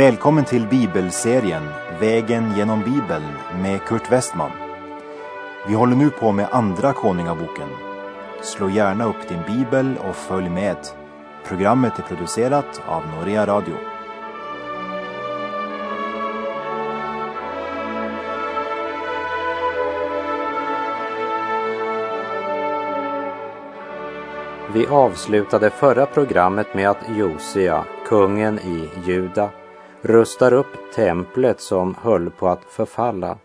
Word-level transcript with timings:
Välkommen 0.00 0.44
till 0.44 0.66
bibelserien 0.66 1.62
Vägen 2.00 2.56
genom 2.56 2.80
Bibeln 2.80 3.32
med 3.62 3.80
Kurt 3.84 4.12
Westman. 4.12 4.50
Vi 5.68 5.74
håller 5.74 5.96
nu 5.96 6.10
på 6.10 6.32
med 6.32 6.48
Andra 6.52 6.92
Konungaboken. 6.92 7.68
Slå 8.42 8.70
gärna 8.70 9.04
upp 9.04 9.28
din 9.28 9.42
bibel 9.46 9.98
och 10.08 10.16
följ 10.16 10.48
med. 10.48 10.76
Programmet 11.44 11.98
är 11.98 12.02
producerat 12.02 12.82
av 12.86 13.02
Norea 13.06 13.46
Radio. 13.46 13.74
Vi 24.74 24.86
avslutade 24.86 25.70
förra 25.70 26.06
programmet 26.06 26.74
med 26.74 26.90
att 26.90 27.08
Josia, 27.16 27.84
kungen 28.08 28.58
i 28.58 28.88
Juda, 29.04 29.50
rustar 30.02 30.52
upp 30.52 30.94
templet 30.94 31.60
som 31.60 31.94
höll 32.02 32.30
på 32.30 32.48
att 32.48 32.64
förfalla. 32.64 33.38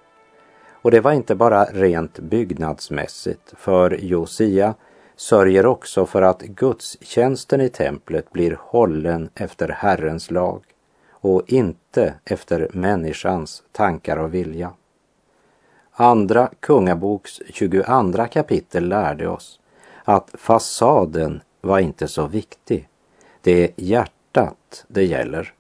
Och 0.71 0.91
det 0.91 0.99
var 0.99 1.11
inte 1.11 1.35
bara 1.35 1.65
rent 1.65 2.19
byggnadsmässigt, 2.19 3.53
för 3.57 3.97
Josia 4.01 4.73
sörjer 5.15 5.65
också 5.65 6.05
för 6.05 6.21
att 6.21 6.41
gudstjänsten 6.41 7.61
i 7.61 7.69
templet 7.69 8.31
blir 8.31 8.57
hållen 8.61 9.29
efter 9.35 9.69
Herrens 9.69 10.31
lag 10.31 10.63
och 11.11 11.43
inte 11.47 12.13
efter 12.25 12.69
människans 12.73 13.63
tankar 13.71 14.17
och 14.17 14.33
vilja. 14.33 14.71
Andra 15.91 16.49
Kungaboks 16.59 17.41
22 17.49 18.25
kapitel 18.31 18.87
lärde 18.87 19.27
oss 19.27 19.59
att 20.03 20.29
fasaden 20.33 21.41
var 21.61 21.79
inte 21.79 22.07
så 22.07 22.27
viktig. 22.27 22.87
Det 23.41 23.63
är 23.63 23.71
hjärtat 23.75 24.85
det 24.87 25.05
gäller. 25.05 25.53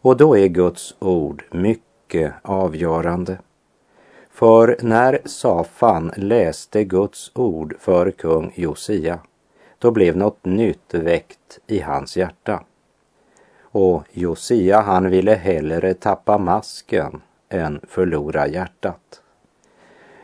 Och 0.00 0.16
då 0.16 0.36
är 0.36 0.48
Guds 0.48 0.94
ord 0.98 1.44
mycket 1.50 2.32
avgörande. 2.42 3.38
För 4.30 4.76
när 4.82 5.20
Safan 5.24 6.12
läste 6.16 6.84
Guds 6.84 7.30
ord 7.34 7.74
för 7.78 8.10
kung 8.10 8.52
Josia, 8.54 9.18
då 9.78 9.90
blev 9.90 10.16
något 10.16 10.44
nytt 10.44 10.94
väckt 10.94 11.58
i 11.66 11.80
hans 11.80 12.16
hjärta. 12.16 12.62
Och 13.60 14.02
Josia 14.12 14.80
han 14.80 15.10
ville 15.10 15.34
hellre 15.34 15.94
tappa 15.94 16.38
masken 16.38 17.20
än 17.48 17.80
förlora 17.88 18.48
hjärtat. 18.48 19.22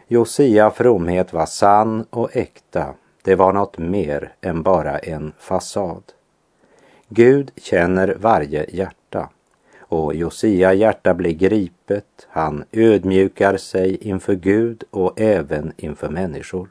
Josia 0.08 0.70
fromhet 0.70 1.32
var 1.32 1.46
sann 1.46 2.06
och 2.10 2.36
äkta 2.36 2.94
det 3.24 3.34
var 3.34 3.52
något 3.52 3.78
mer 3.78 4.32
än 4.40 4.62
bara 4.62 4.98
en 4.98 5.32
fasad. 5.38 6.02
Gud 7.08 7.50
känner 7.56 8.16
varje 8.20 8.66
hjärta 8.68 9.03
och 9.94 10.14
Josia 10.14 10.74
hjärta 10.74 11.14
blir 11.14 11.32
gripet. 11.32 12.26
Han 12.28 12.64
ödmjukar 12.72 13.56
sig 13.56 13.96
inför 13.96 14.34
Gud 14.34 14.84
och 14.90 15.20
även 15.20 15.72
inför 15.76 16.08
människor. 16.08 16.68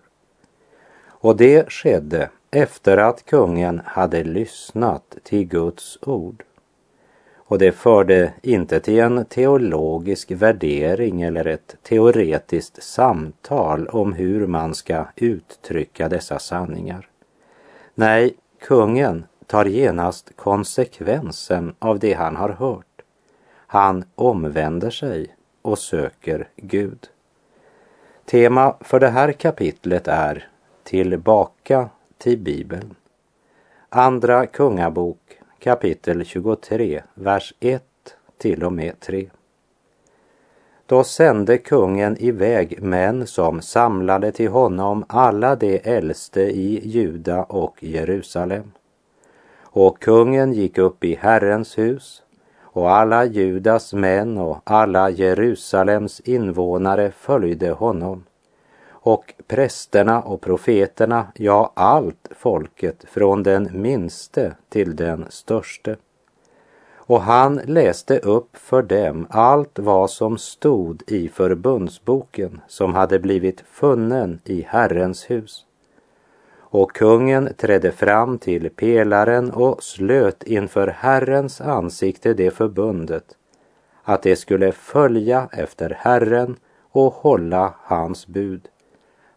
Och 1.07 1.37
det 1.37 1.71
skedde 1.71 2.29
efter 2.51 2.97
att 2.97 3.25
kungen 3.25 3.81
hade 3.85 4.23
lyssnat 4.23 5.17
till 5.23 5.45
Guds 5.45 5.97
ord. 6.01 6.43
Och 7.35 7.57
det 7.59 7.71
förde 7.71 8.33
inte 8.41 8.79
till 8.79 8.99
en 8.99 9.25
teologisk 9.25 10.31
värdering 10.31 11.21
eller 11.21 11.47
ett 11.47 11.75
teoretiskt 11.83 12.83
samtal 12.83 13.87
om 13.87 14.13
hur 14.13 14.47
man 14.47 14.75
ska 14.75 15.05
uttrycka 15.15 16.09
dessa 16.09 16.39
sanningar. 16.39 17.09
Nej, 17.95 18.33
kungen 18.61 19.25
tar 19.47 19.65
genast 19.65 20.31
konsekvensen 20.35 21.75
av 21.79 21.99
det 21.99 22.13
han 22.13 22.35
har 22.35 22.49
hört. 22.49 22.92
Han 23.73 24.03
omvänder 24.15 24.89
sig 24.89 25.35
och 25.61 25.79
söker 25.79 26.49
Gud. 26.55 27.09
Tema 28.25 28.75
för 28.79 28.99
det 28.99 29.09
här 29.09 29.31
kapitlet 29.31 30.07
är 30.07 30.47
Tillbaka 30.83 31.89
till 32.17 32.39
Bibeln. 32.39 32.95
Andra 33.89 34.45
Kungabok 34.45 35.39
kapitel 35.59 36.25
23, 36.25 37.03
vers 37.13 37.53
1 37.59 37.83
till 38.37 38.63
och 38.63 38.73
med 38.73 38.99
3. 38.99 39.29
Då 40.85 41.03
sände 41.03 41.57
kungen 41.57 42.17
iväg 42.19 42.81
män 42.81 43.27
som 43.27 43.61
samlade 43.61 44.31
till 44.31 44.49
honom 44.49 45.05
alla 45.09 45.55
de 45.55 45.81
äldste 45.83 46.41
i 46.41 46.87
Juda 46.87 47.43
och 47.43 47.83
Jerusalem. 47.83 48.71
Och 49.61 49.99
kungen 49.99 50.53
gick 50.53 50.77
upp 50.77 51.03
i 51.03 51.15
Herrens 51.15 51.77
hus 51.77 52.23
och 52.73 52.91
alla 52.91 53.25
Judas 53.25 53.93
män 53.93 54.37
och 54.37 54.57
alla 54.63 55.09
Jerusalems 55.09 56.19
invånare 56.19 57.11
följde 57.11 57.71
honom 57.71 58.23
och 58.89 59.33
prästerna 59.47 60.21
och 60.21 60.41
profeterna, 60.41 61.27
ja, 61.35 61.71
allt 61.73 62.29
folket 62.31 63.05
från 63.07 63.43
den 63.43 63.81
minste 63.81 64.55
till 64.69 64.95
den 64.95 65.25
störste. 65.29 65.97
Och 67.05 67.21
han 67.21 67.61
läste 67.65 68.19
upp 68.19 68.57
för 68.57 68.81
dem 68.81 69.27
allt 69.29 69.79
vad 69.79 70.09
som 70.09 70.37
stod 70.37 71.03
i 71.07 71.29
förbundsboken 71.29 72.61
som 72.67 72.93
hade 72.93 73.19
blivit 73.19 73.63
funnen 73.71 74.39
i 74.43 74.61
Herrens 74.61 75.29
hus. 75.29 75.65
Och 76.73 76.91
kungen 76.91 77.53
trädde 77.57 77.91
fram 77.91 78.37
till 78.37 78.69
pelaren 78.69 79.51
och 79.51 79.83
slöt 79.83 80.43
inför 80.43 80.87
Herrens 80.87 81.61
ansikte 81.61 82.33
det 82.33 82.51
förbundet, 82.51 83.23
att 84.03 84.21
det 84.21 84.35
skulle 84.35 84.71
följa 84.71 85.49
efter 85.51 85.97
Herren 85.99 86.55
och 86.91 87.13
hålla 87.13 87.73
hans 87.77 88.27
bud. 88.27 88.67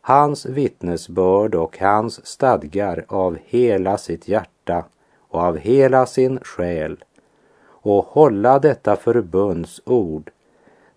Hans 0.00 0.46
vittnesbörd 0.46 1.54
och 1.54 1.78
hans 1.78 2.26
stadgar 2.26 3.04
av 3.08 3.38
hela 3.44 3.98
sitt 3.98 4.28
hjärta 4.28 4.84
och 5.28 5.40
av 5.40 5.56
hela 5.56 6.06
sin 6.06 6.38
själ. 6.42 7.04
Och 7.68 8.04
hålla 8.04 8.58
detta 8.58 8.96
förbunds 8.96 9.80
ord, 9.84 10.30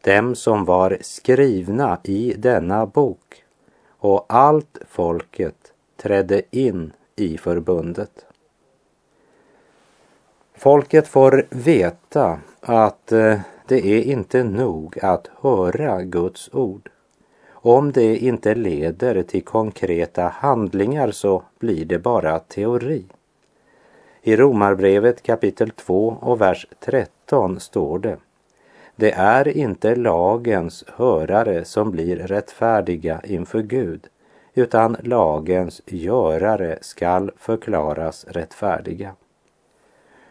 dem 0.02 0.36
som 0.36 0.66
var 0.66 0.98
skrivna 1.02 1.98
i 2.04 2.34
denna 2.38 2.86
bok. 2.86 3.44
Och 4.00 4.26
allt 4.30 4.78
folket 4.90 5.59
trädde 6.02 6.42
in 6.52 6.94
i 7.16 7.38
förbundet. 7.38 8.26
Folket 10.56 11.08
får 11.08 11.48
veta 11.50 12.40
att 12.62 13.12
eh, 13.12 13.40
det 13.68 13.86
är 13.86 14.02
inte 14.02 14.44
nog 14.44 15.00
att 15.02 15.30
höra 15.42 16.04
Guds 16.04 16.50
ord. 16.54 16.90
Om 17.50 17.92
det 17.92 18.18
inte 18.18 18.56
leder 18.56 19.24
till 19.24 19.44
konkreta 19.44 20.28
handlingar 20.28 21.12
så 21.12 21.44
blir 21.60 21.86
det 21.86 22.00
bara 22.00 22.40
teori. 22.40 23.06
I 24.22 24.36
Romarbrevet 24.36 25.24
kapitel 25.24 25.72
2 25.72 26.18
och 26.22 26.42
vers 26.42 26.68
13 26.80 27.60
står 27.60 28.00
det 28.00 28.18
Det 28.96 29.12
är 29.12 29.48
inte 29.48 29.96
lagens 29.96 30.84
hörare 30.88 31.66
som 31.66 31.92
blir 31.92 32.16
rättfärdiga 32.16 33.22
inför 33.24 33.62
Gud 33.62 34.08
utan 34.54 34.98
lagens 35.04 35.82
görare 35.86 36.78
skall 36.82 37.32
förklaras 37.38 38.26
rättfärdiga. 38.30 39.16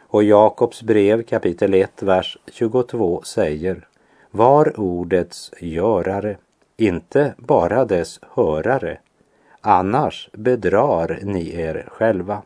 Och 0.00 0.24
Jakobs 0.24 0.82
brev 0.82 1.22
kapitel 1.22 1.74
1, 1.74 2.02
vers 2.02 2.38
22 2.46 3.22
säger 3.22 3.88
Var 4.30 4.80
ordets 4.80 5.52
görare 5.60 6.36
inte 6.76 7.34
bara 7.38 7.84
dess 7.84 8.20
hörare, 8.34 8.98
annars 9.60 10.30
bedrar 10.32 11.18
ni 11.22 11.60
er 11.60 11.88
själva. 11.88 12.42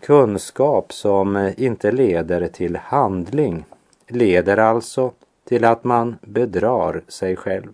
Kunskap 0.00 0.92
som 0.92 1.52
inte 1.56 1.92
leder 1.92 2.48
till 2.48 2.76
handling 2.76 3.64
leder 4.08 4.56
alltså 4.56 5.12
till 5.44 5.64
att 5.64 5.84
man 5.84 6.16
bedrar 6.20 7.02
sig 7.08 7.36
själv. 7.36 7.72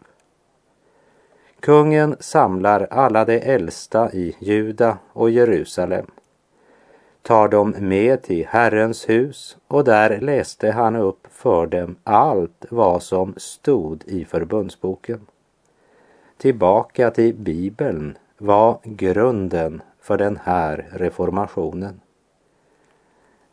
Kungen 1.66 2.16
samlar 2.20 2.86
alla 2.90 3.24
de 3.24 3.40
äldsta 3.40 4.12
i 4.12 4.36
Juda 4.38 4.98
och 5.12 5.30
Jerusalem 5.30 6.06
tar 7.22 7.48
dem 7.48 7.74
med 7.78 8.22
till 8.22 8.46
Herrens 8.46 9.08
hus 9.08 9.56
och 9.68 9.84
där 9.84 10.20
läste 10.20 10.70
han 10.70 10.96
upp 10.96 11.26
för 11.30 11.66
dem 11.66 11.96
allt 12.04 12.64
vad 12.70 13.02
som 13.02 13.34
stod 13.36 14.04
i 14.04 14.24
förbundsboken. 14.24 15.26
Tillbaka 16.36 17.10
till 17.10 17.34
Bibeln 17.34 18.18
var 18.38 18.78
grunden 18.82 19.82
för 20.00 20.18
den 20.18 20.38
här 20.42 20.88
reformationen. 20.92 22.00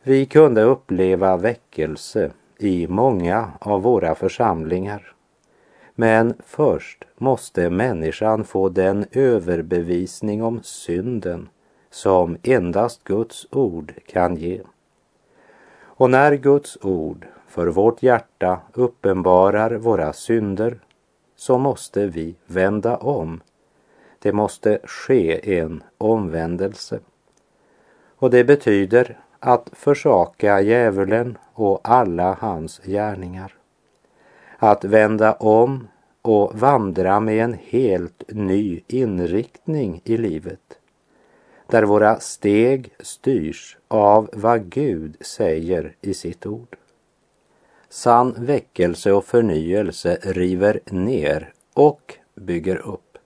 Vi 0.02 0.26
kunde 0.26 0.62
uppleva 0.62 1.36
väckelse 1.36 2.30
i 2.58 2.86
många 2.86 3.52
av 3.58 3.82
våra 3.82 4.14
församlingar. 4.14 5.13
Men 5.94 6.34
först 6.46 7.04
måste 7.18 7.70
människan 7.70 8.44
få 8.44 8.68
den 8.68 9.06
överbevisning 9.12 10.42
om 10.42 10.62
synden 10.62 11.48
som 11.90 12.36
endast 12.42 13.04
Guds 13.04 13.46
ord 13.50 13.94
kan 14.06 14.36
ge. 14.36 14.60
Och 15.82 16.10
när 16.10 16.34
Guds 16.34 16.78
ord 16.82 17.26
för 17.46 17.66
vårt 17.66 18.02
hjärta 18.02 18.60
uppenbarar 18.72 19.70
våra 19.74 20.12
synder 20.12 20.80
så 21.36 21.58
måste 21.58 22.06
vi 22.06 22.34
vända 22.46 22.96
om. 22.96 23.40
Det 24.18 24.32
måste 24.32 24.78
ske 24.84 25.58
en 25.60 25.82
omvändelse. 25.98 27.00
Och 28.16 28.30
det 28.30 28.44
betyder 28.44 29.18
att 29.40 29.70
försaka 29.72 30.60
djävulen 30.60 31.38
och 31.52 31.80
alla 31.82 32.36
hans 32.40 32.80
gärningar. 32.84 33.54
Att 34.58 34.84
vända 34.84 35.32
om 35.32 35.88
och 36.22 36.58
vandra 36.58 37.20
med 37.20 37.44
en 37.44 37.56
helt 37.62 38.22
ny 38.28 38.80
inriktning 38.86 40.00
i 40.04 40.16
livet. 40.16 40.78
Där 41.66 41.82
våra 41.82 42.20
steg 42.20 42.90
styrs 43.00 43.78
av 43.88 44.30
vad 44.32 44.70
Gud 44.70 45.16
säger 45.20 45.94
i 46.00 46.14
sitt 46.14 46.46
ord. 46.46 46.76
Sann 47.88 48.34
väckelse 48.38 49.12
och 49.12 49.24
förnyelse 49.24 50.18
river 50.22 50.80
ner 50.86 51.52
och 51.74 52.18
bygger 52.34 52.76
upp. 52.76 53.18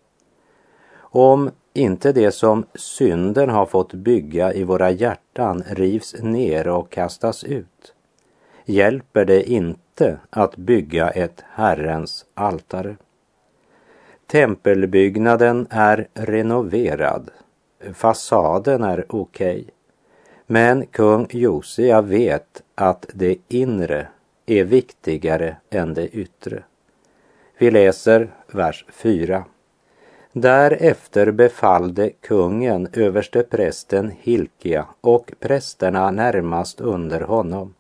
Om 0.99 1.51
inte 1.73 2.13
det 2.13 2.33
som 2.33 2.65
synden 2.75 3.51
har 3.51 3.67
fått 3.67 3.93
bygga 3.93 4.53
i 4.53 4.65
våra 4.65 4.91
hjärtan 4.91 5.65
rivs 5.69 6.15
ner 6.23 6.69
och 6.69 6.91
kastas 6.91 7.45
ut 7.45 7.95
hjälper 8.65 9.25
det 9.25 9.51
inte 9.51 9.88
att 10.31 10.57
bygga 10.57 11.11
ett 11.11 11.45
Herrens 11.51 12.27
altare. 12.35 12.97
Tempelbyggnaden 14.27 15.67
är 15.71 16.09
renoverad, 16.15 17.31
fasaden 17.95 18.83
är 18.83 19.05
okej, 19.09 19.61
okay. 19.61 19.71
men 20.47 20.87
kung 20.87 21.27
Josia 21.31 22.01
vet 22.01 22.63
att 22.75 23.07
det 23.15 23.37
inre 23.49 24.07
är 24.47 24.65
viktigare 24.65 25.57
än 25.71 25.95
det 25.95 26.09
yttre. 26.09 26.63
Vi 27.59 27.71
läser 27.71 28.31
vers 28.53 28.85
4. 28.89 29.45
Därefter 30.33 31.31
befallde 31.31 32.11
kungen 32.11 32.89
överste 32.93 33.43
prästen 33.43 34.13
Hilkia 34.21 34.87
och 35.01 35.33
prästerna 35.41 36.11
närmast 36.11 36.81
under 36.81 37.21
honom, 37.21 37.75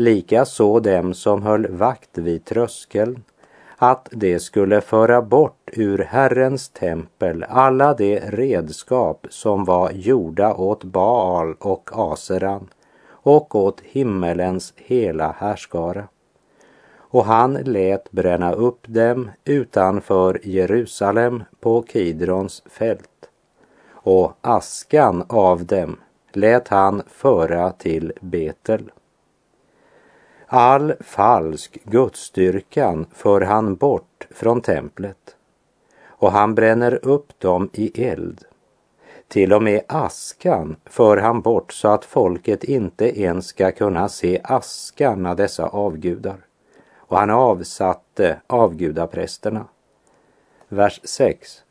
likaså 0.00 0.80
dem 0.80 1.14
som 1.14 1.42
höll 1.42 1.66
vakt 1.66 2.18
vid 2.18 2.44
tröskeln, 2.44 3.22
att 3.76 4.08
de 4.12 4.38
skulle 4.38 4.80
föra 4.80 5.22
bort 5.22 5.70
ur 5.72 5.98
Herrens 5.98 6.68
tempel 6.68 7.44
alla 7.48 7.94
de 7.94 8.20
redskap 8.20 9.26
som 9.30 9.64
var 9.64 9.90
gjorda 9.90 10.54
åt 10.54 10.84
Baal 10.84 11.54
och 11.58 11.90
Aseran 11.92 12.68
och 13.08 13.54
åt 13.54 13.80
himmelens 13.80 14.72
hela 14.76 15.32
härskara. 15.38 16.04
Och 16.96 17.24
han 17.24 17.52
lät 17.52 18.10
bränna 18.10 18.52
upp 18.52 18.80
dem 18.86 19.30
utanför 19.44 20.40
Jerusalem 20.42 21.42
på 21.60 21.82
Kidrons 21.82 22.62
fält. 22.66 23.28
Och 23.92 24.32
askan 24.40 25.24
av 25.28 25.64
dem 25.64 25.96
lät 26.32 26.68
han 26.68 27.02
föra 27.06 27.70
till 27.72 28.12
Betel. 28.20 28.90
All 30.52 30.94
falsk 31.00 31.78
gudsdyrkan 31.84 33.06
för 33.12 33.40
han 33.40 33.74
bort 33.74 34.26
från 34.30 34.60
templet 34.60 35.36
och 36.06 36.32
han 36.32 36.54
bränner 36.54 36.98
upp 37.02 37.40
dem 37.40 37.70
i 37.72 38.04
eld 38.04 38.44
till 39.28 39.52
och 39.52 39.62
med 39.62 39.80
askan 39.86 40.76
för 40.84 41.16
han 41.16 41.40
bort 41.40 41.72
så 41.72 41.88
att 41.88 42.04
folket 42.04 42.64
inte 42.64 43.20
ens 43.20 43.46
ska 43.46 43.72
kunna 43.72 44.08
se 44.08 44.40
askan 44.44 45.26
av 45.26 45.36
dessa 45.36 45.66
avgudar. 45.66 46.36
Och 46.96 47.18
han 47.18 47.30
avsatte 47.30 48.40
avgudaprästerna. 48.46 49.64
Vers 50.68 51.00
6. 51.04 51.62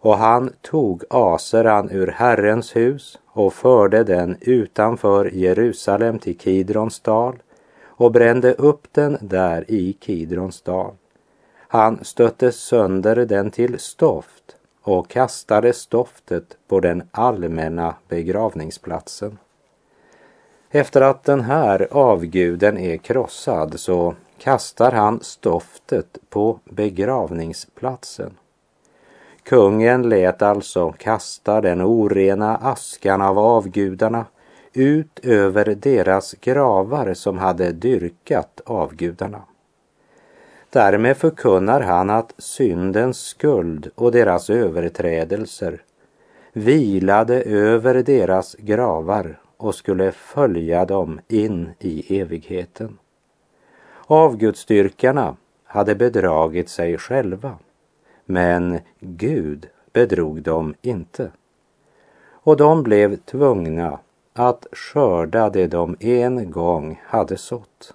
Och 0.00 0.18
han 0.18 0.52
tog 0.60 1.04
aseran 1.10 1.90
ur 1.90 2.06
Herrens 2.06 2.76
hus 2.76 3.18
och 3.26 3.54
förde 3.54 4.04
den 4.04 4.36
utanför 4.40 5.30
Jerusalem 5.34 6.18
till 6.18 6.38
Kidrons 6.38 7.00
dal 7.00 7.38
och 7.98 8.12
brände 8.12 8.54
upp 8.54 8.86
den 8.92 9.18
där 9.20 9.64
i 9.68 9.92
Kidrons 9.92 10.62
dal. 10.62 10.94
Han 11.56 12.04
stötte 12.04 12.52
sönder 12.52 13.16
den 13.16 13.50
till 13.50 13.78
stoft 13.78 14.56
och 14.82 15.08
kastade 15.08 15.72
stoftet 15.72 16.56
på 16.68 16.80
den 16.80 17.02
allmänna 17.10 17.94
begravningsplatsen. 18.08 19.38
Efter 20.70 21.00
att 21.00 21.24
den 21.24 21.40
här 21.40 21.88
avguden 21.90 22.78
är 22.78 22.96
krossad 22.96 23.80
så 23.80 24.14
kastar 24.38 24.92
han 24.92 25.20
stoftet 25.22 26.18
på 26.30 26.58
begravningsplatsen. 26.64 28.34
Kungen 29.42 30.08
lät 30.08 30.42
alltså 30.42 30.92
kasta 30.98 31.60
den 31.60 31.82
orena 31.82 32.56
askan 32.56 33.22
av 33.22 33.38
avgudarna 33.38 34.24
ut 34.72 35.20
över 35.22 35.64
deras 35.64 36.32
gravar 36.32 37.14
som 37.14 37.38
hade 37.38 37.72
dyrkat 37.72 38.60
avgudarna. 38.66 39.42
Därmed 40.70 41.16
förkunnar 41.16 41.80
han 41.80 42.10
att 42.10 42.34
syndens 42.38 43.18
skuld 43.18 43.90
och 43.94 44.12
deras 44.12 44.50
överträdelser 44.50 45.82
vilade 46.52 47.42
över 47.42 48.02
deras 48.02 48.54
gravar 48.54 49.40
och 49.56 49.74
skulle 49.74 50.12
följa 50.12 50.84
dem 50.84 51.20
in 51.28 51.70
i 51.78 52.20
evigheten. 52.20 52.98
Avgudsdyrkarna 54.06 55.36
hade 55.64 55.94
bedragit 55.94 56.68
sig 56.68 56.98
själva, 56.98 57.58
men 58.24 58.78
Gud 59.00 59.68
bedrog 59.92 60.42
dem 60.42 60.74
inte. 60.82 61.30
Och 62.30 62.56
de 62.56 62.82
blev 62.82 63.16
tvungna 63.16 63.98
att 64.38 64.66
skörda 64.72 65.50
det 65.50 65.66
de 65.66 65.96
en 66.00 66.50
gång 66.50 67.00
hade 67.04 67.36
sått. 67.36 67.94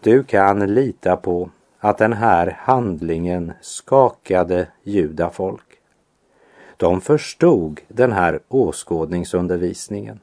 Du 0.00 0.24
kan 0.24 0.74
lita 0.74 1.16
på 1.16 1.50
att 1.78 1.98
den 1.98 2.12
här 2.12 2.56
handlingen 2.60 3.52
skakade 3.60 4.68
judafolk. 4.82 5.80
De 6.76 7.00
förstod 7.00 7.80
den 7.88 8.12
här 8.12 8.40
åskådningsundervisningen 8.48 10.20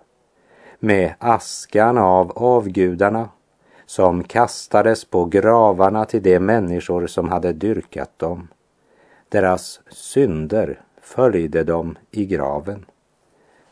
med 0.79 1.13
askan 1.19 1.97
av 1.97 2.31
avgudarna 2.35 3.29
som 3.85 4.23
kastades 4.23 5.05
på 5.05 5.25
gravarna 5.25 6.05
till 6.05 6.23
de 6.23 6.39
människor 6.39 7.07
som 7.07 7.29
hade 7.29 7.53
dyrkat 7.53 8.19
dem. 8.19 8.47
Deras 9.29 9.81
synder 9.89 10.81
följde 11.01 11.63
dem 11.63 11.97
i 12.11 12.25
graven. 12.25 12.85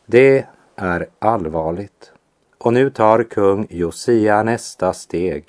Det 0.06 0.46
är 0.76 1.08
allvarligt. 1.20 2.12
Och 2.58 2.74
nu 2.74 2.90
tar 2.90 3.24
kung 3.24 3.68
Josia 3.70 4.44
nästa 4.44 4.94
steg. 4.94 5.46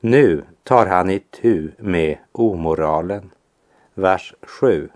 Nu 0.00 0.44
tar 0.62 0.86
han 0.86 1.10
itu 1.10 1.70
med 1.78 2.18
omoralen. 2.32 3.30
Vers 3.94 4.34
7. 4.42 4.88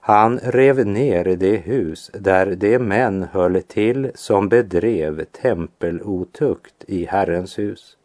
Han 0.00 0.38
rev 0.38 0.86
ner 0.86 1.24
det 1.24 1.56
hus 1.56 2.10
där 2.14 2.54
de 2.54 2.78
män 2.78 3.26
höll 3.32 3.62
till 3.62 4.10
som 4.14 4.48
bedrev 4.48 5.24
tempelotukt 5.24 6.84
i 6.86 7.04
Herrens 7.04 7.58
hus 7.58 7.96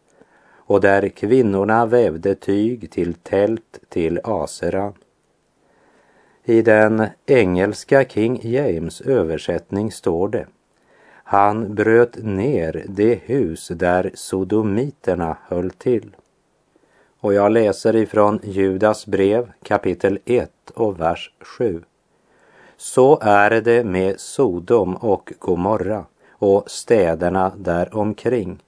och 0.72 0.82
där 0.82 1.10
kvinnorna 1.10 1.86
vävde 1.86 2.36
tyg 2.36 2.92
till 2.92 3.14
tält 3.14 3.80
till 3.90 4.20
Aseran. 4.24 4.94
I 6.52 6.62
den 6.62 7.08
engelska 7.26 8.06
King 8.06 8.40
James 8.44 9.02
översättning 9.02 9.92
står 9.92 10.28
det 10.28 10.46
Han 11.14 11.76
bröt 11.76 12.24
ner 12.24 12.86
det 12.88 13.16
hus 13.16 13.68
där 13.68 14.12
sodomiterna 14.14 15.38
höll 15.48 15.72
till. 15.72 16.16
Och 17.20 17.34
jag 17.34 17.52
läser 17.52 17.96
ifrån 17.96 18.40
Judas 18.44 19.06
brev 19.06 19.52
kapitel 19.64 20.20
1 20.26 20.52
och 20.74 21.00
vers 21.00 21.34
7. 21.40 21.84
Så 22.78 23.20
är 23.22 23.62
det 23.62 23.84
med 23.84 24.20
Sodom 24.20 24.96
och 24.96 25.34
Gomorra 25.40 26.06
och 26.32 26.72
städerna 26.72 27.52
där 27.58 27.96
omkring. 27.96 28.64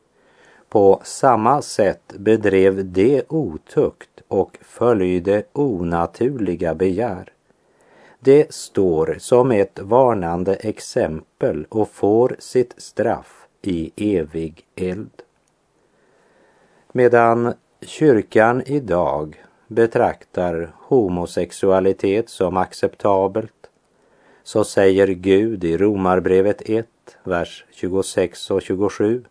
På 0.69 0.99
samma 1.03 1.61
sätt 1.61 2.13
bedrev 2.17 2.85
de 2.85 3.23
otukt 3.27 4.21
och 4.27 4.57
följde 4.61 5.43
onaturliga 5.53 6.75
begär. 6.75 7.33
Det 8.25 8.53
står 8.53 9.15
som 9.19 9.51
ett 9.51 9.79
varnande 9.79 10.55
exempel 10.55 11.65
och 11.69 11.89
får 11.89 12.35
sitt 12.39 12.73
straff 12.77 13.47
i 13.61 13.91
evig 14.17 14.65
eld. 14.75 15.21
Medan 16.91 17.53
kyrkan 17.81 18.63
idag 18.65 19.43
betraktar 19.67 20.71
homosexualitet 20.77 22.29
som 22.29 22.57
acceptabelt 22.57 23.69
så 24.43 24.63
säger 24.63 25.07
Gud 25.07 25.63
i 25.63 25.77
Romarbrevet 25.77 26.61
1, 26.69 26.87
vers 27.23 27.65
26 27.71 28.51
och 28.51 28.61
27 28.61 29.23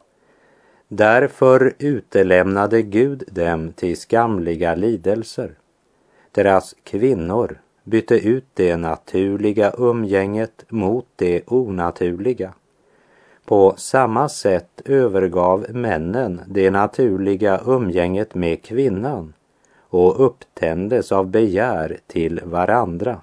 Därför 0.88 1.74
utelämnade 1.78 2.82
Gud 2.82 3.24
dem 3.30 3.72
till 3.72 3.96
skamliga 3.96 4.74
lidelser. 4.74 5.54
Deras 6.32 6.74
kvinnor 6.84 7.61
bytte 7.84 8.14
ut 8.28 8.46
det 8.54 8.76
naturliga 8.76 9.72
umgänget 9.78 10.64
mot 10.68 11.06
det 11.16 11.42
onaturliga. 11.46 12.52
På 13.44 13.74
samma 13.76 14.28
sätt 14.28 14.82
övergav 14.84 15.66
männen 15.70 16.40
det 16.46 16.70
naturliga 16.70 17.60
umgänget 17.66 18.34
med 18.34 18.62
kvinnan 18.62 19.34
och 19.78 20.26
upptändes 20.26 21.12
av 21.12 21.26
begär 21.26 21.98
till 22.06 22.40
varandra. 22.44 23.20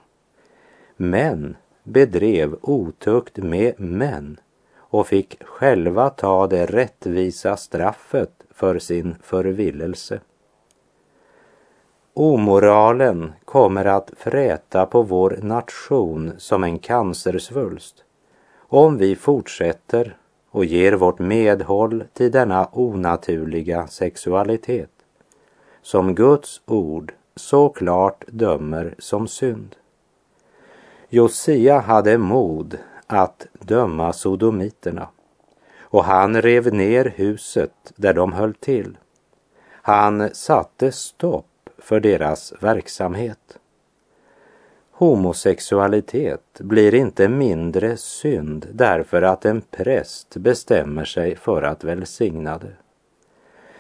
Män 0.98 1.56
bedrev 1.84 2.56
otukt 2.62 3.38
med 3.38 3.80
män 3.80 4.40
och 4.78 5.08
fick 5.08 5.44
själva 5.44 6.10
ta 6.10 6.48
det 6.48 6.66
rättvisa 6.66 7.58
straffet 7.58 8.44
för 8.52 8.80
sin 8.80 9.16
förvillelse. 9.24 10.20
Omoralen 12.22 13.34
kommer 13.46 13.86
att 13.86 14.12
fräta 14.18 14.86
på 14.86 15.02
vår 15.02 15.40
nation 15.42 16.32
som 16.38 16.64
en 16.64 16.80
cancersvulst 16.80 18.04
om 18.58 18.98
vi 18.98 19.16
fortsätter 19.16 20.18
och 20.52 20.66
ger 20.66 20.94
vårt 20.94 21.20
medhåll 21.20 22.04
till 22.14 22.32
denna 22.32 22.70
onaturliga 22.72 23.88
sexualitet 23.88 24.90
som 25.82 26.16
Guds 26.16 26.62
ord 26.66 27.14
så 27.36 27.70
klart 27.70 28.24
dömer 28.28 28.96
som 28.98 29.28
synd. 29.28 29.76
Josia 31.10 31.80
hade 31.80 32.18
mod 32.18 32.78
att 33.08 33.48
döma 33.60 34.14
sodomiterna 34.14 35.08
och 35.80 36.04
han 36.04 36.42
rev 36.42 36.74
ner 36.74 37.14
huset 37.16 37.94
där 37.96 38.14
de 38.14 38.34
höll 38.34 38.54
till. 38.54 38.98
Han 39.82 40.30
satte 40.34 40.92
stopp 40.92 41.46
för 41.90 42.00
deras 42.00 42.54
verksamhet. 42.60 43.58
Homosexualitet 44.92 46.60
blir 46.60 46.96
inte 46.96 47.30
mindre 47.30 47.98
synd 47.98 48.68
därför 48.72 49.22
att 49.22 49.46
en 49.46 49.62
präst 49.62 50.36
bestämmer 50.36 51.06
sig 51.06 51.36
för 51.36 51.64
att 51.64 51.84
välsigna 51.84 52.58
det. 52.58 52.74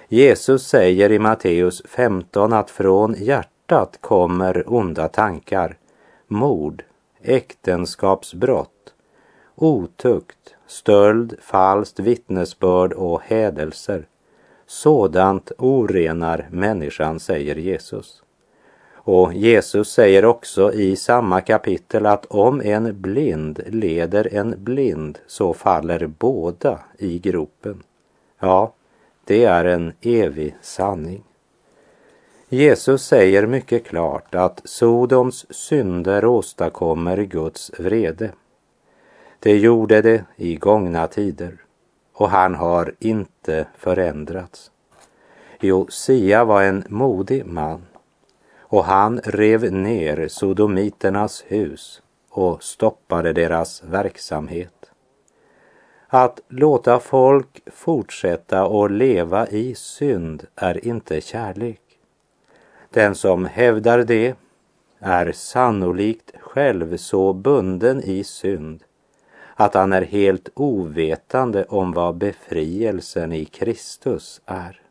Jesus 0.07 0.67
säger 0.67 1.11
i 1.11 1.19
Matteus 1.19 1.81
15 1.85 2.53
att 2.53 2.69
från 2.69 3.15
hjärtat 3.17 3.97
kommer 4.01 4.73
onda 4.73 5.07
tankar, 5.07 5.77
mord, 6.27 6.83
äktenskapsbrott, 7.21 8.93
otukt, 9.55 10.55
stöld, 10.67 11.35
falskt 11.41 11.99
vittnesbörd 11.99 12.93
och 12.93 13.21
hädelser. 13.21 14.05
Sådant 14.69 15.51
orenar 15.57 16.47
människan, 16.51 17.19
säger 17.19 17.55
Jesus. 17.55 18.23
Och 18.93 19.33
Jesus 19.33 19.91
säger 19.91 20.25
också 20.25 20.73
i 20.73 20.95
samma 20.95 21.41
kapitel 21.41 22.05
att 22.05 22.25
om 22.25 22.61
en 22.61 23.01
blind 23.01 23.59
leder 23.67 24.33
en 24.33 24.55
blind 24.57 25.19
så 25.27 25.53
faller 25.53 26.07
båda 26.07 26.79
i 26.97 27.19
gropen. 27.19 27.83
Ja, 28.39 28.73
det 29.25 29.43
är 29.43 29.65
en 29.65 29.93
evig 30.01 30.55
sanning. 30.61 31.23
Jesus 32.49 33.03
säger 33.03 33.47
mycket 33.47 33.85
klart 33.85 34.35
att 34.35 34.61
Sodoms 34.63 35.45
synder 35.49 36.25
åstadkommer 36.25 37.17
Guds 37.17 37.71
vrede. 37.79 38.31
Det 39.39 39.57
gjorde 39.57 40.01
det 40.01 40.23
i 40.35 40.55
gångna 40.55 41.07
tider 41.07 41.57
och 42.19 42.29
han 42.29 42.55
har 42.55 42.93
inte 42.99 43.67
förändrats. 43.77 44.71
Josia 45.59 46.45
var 46.45 46.63
en 46.63 46.83
modig 46.89 47.45
man 47.45 47.85
och 48.59 48.83
han 48.83 49.19
rev 49.23 49.73
ner 49.73 50.27
sodomiternas 50.27 51.43
hus 51.47 52.01
och 52.29 52.63
stoppade 52.63 53.33
deras 53.33 53.83
verksamhet. 53.83 54.91
Att 56.07 56.39
låta 56.47 56.99
folk 56.99 57.61
fortsätta 57.65 58.83
att 58.83 58.91
leva 58.91 59.47
i 59.47 59.75
synd 59.75 60.47
är 60.55 60.87
inte 60.87 61.21
kärlek. 61.21 61.81
Den 62.89 63.15
som 63.15 63.45
hävdar 63.45 64.03
det 64.03 64.35
är 64.99 65.31
sannolikt 65.31 66.31
själv 66.39 66.97
så 66.97 67.33
bunden 67.33 68.03
i 68.03 68.23
synd 68.23 68.83
att 69.59 69.73
han 69.73 69.93
är 69.93 70.01
helt 70.01 70.49
ovetande 70.53 71.63
om 71.63 71.91
vad 71.91 72.15
befrielsen 72.15 73.33
i 73.33 73.45
Kristus 73.45 74.41
är. 74.45 74.81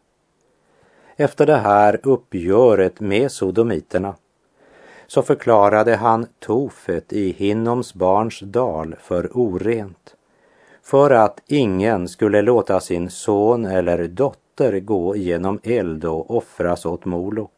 Efter 1.17 1.47
det 1.47 1.57
här 1.57 2.01
uppgöret 2.03 3.01
med 3.01 3.33
sodomiterna 3.33 4.15
så 5.07 5.23
förklarade 5.23 5.97
han 5.97 6.27
Tofet 6.39 7.13
i 7.13 7.33
Hinnoms 7.33 7.95
barns 7.95 8.41
dal 8.41 8.97
för 9.01 9.31
orent 9.39 10.15
för 10.83 11.11
att 11.11 11.43
ingen 11.47 12.09
skulle 12.09 12.43
låta 12.43 12.81
sin 12.81 13.11
son 13.11 13.65
eller 13.65 14.09
dotter 14.09 14.81
gå 14.81 15.17
genom 15.17 15.61
eld 15.63 16.05
och 16.05 16.37
offras 16.37 16.87
åt 16.87 17.05
Molok. 17.05 17.53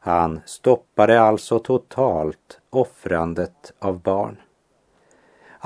Han 0.00 0.40
stoppade 0.46 1.20
alltså 1.20 1.58
totalt 1.58 2.60
offrandet 2.70 3.72
av 3.78 4.00
barn. 4.00 4.36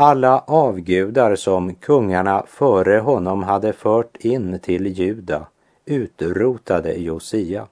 Alla 0.03 0.39
avgudar 0.47 1.37
som 1.37 1.75
kungarna 1.75 2.45
före 2.47 2.99
honom 2.99 3.43
hade 3.43 3.73
fört 3.73 4.17
in 4.17 4.59
till 4.59 4.87
Juda 4.87 5.47
utrotade 5.85 6.93
Josia. 6.93 7.67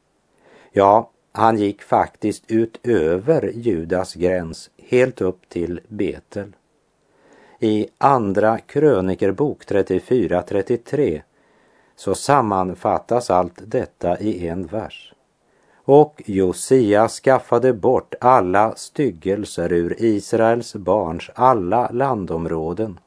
Ja, 0.72 1.10
han 1.32 1.58
gick 1.58 1.82
faktiskt 1.82 2.44
utöver 2.48 3.52
Judas 3.54 4.14
gräns 4.14 4.70
helt 4.88 5.20
upp 5.20 5.48
till 5.48 5.80
Betel. 5.88 6.56
I 7.60 7.88
Andra 7.98 8.58
krönikerbok 8.58 9.64
34-33 9.64 11.22
så 11.96 12.14
sammanfattas 12.14 13.30
allt 13.30 13.60
detta 13.66 14.18
i 14.18 14.48
en 14.48 14.66
vers. 14.66 15.12
Och 15.90 16.22
Josia 16.26 17.08
skaffade 17.08 17.72
bort 17.72 18.14
alla 18.20 18.74
styggelser 18.76 19.72
ur 19.72 19.94
Israels 19.98 20.74
barns 20.74 21.30
alla 21.34 21.90
landområden 21.92 23.00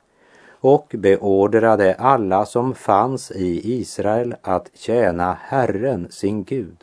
och 0.50 0.96
beordrade 0.98 1.96
alla 1.96 2.46
som 2.46 2.76
fanns 2.76 3.32
i 3.32 3.74
Israel 3.80 4.36
att 4.42 4.72
tjäna 4.74 5.38
Herren 5.42 6.08
sin 6.12 6.44
Gud. 6.44 6.78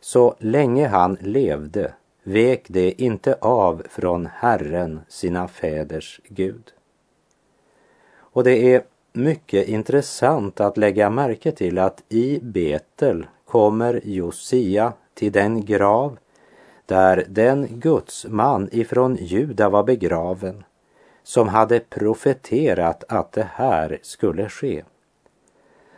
Så 0.00 0.34
länge 0.38 0.88
han 0.88 1.18
levde 1.20 1.92
vek 2.22 2.64
det 2.68 3.02
inte 3.02 3.34
av 3.40 3.82
från 3.88 4.28
Herren 4.34 5.00
sina 5.08 5.48
fäders 5.48 6.20
Gud. 6.28 6.72
Och 8.16 8.44
det 8.44 8.74
är 8.74 8.82
mycket 9.12 9.68
intressant 9.68 10.60
att 10.60 10.76
lägga 10.76 11.10
märke 11.10 11.52
till 11.52 11.78
att 11.78 12.02
i 12.08 12.40
Betel 12.42 13.26
kommer 13.46 14.00
Josia 14.04 14.92
till 15.14 15.32
den 15.32 15.64
grav 15.64 16.18
där 16.86 17.24
den 17.28 17.68
gudsman 17.70 18.68
ifrån 18.72 19.16
Juda 19.16 19.68
var 19.68 19.82
begraven 19.82 20.64
som 21.22 21.48
hade 21.48 21.80
profeterat 21.80 23.04
att 23.08 23.32
det 23.32 23.48
här 23.52 23.98
skulle 24.02 24.48
ske. 24.48 24.84